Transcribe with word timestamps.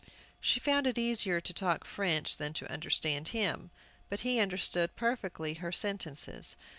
She 0.39 0.59
found 0.59 0.87
it 0.87 0.97
easier 0.97 1.39
to 1.39 1.53
talk 1.53 1.83
French 1.85 2.37
than 2.37 2.53
to 2.53 2.71
understand 2.71 3.27
him. 3.27 3.69
But 4.09 4.21
he 4.21 4.39
understood 4.39 4.95
perfectly 4.95 5.53
her 5.53 5.71
sentences. 5.71 6.55